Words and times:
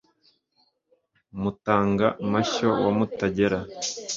Mutanga 1.41 2.07
mashyo 2.31 2.67
wa 2.83 2.91
Mutagera, 2.97 3.59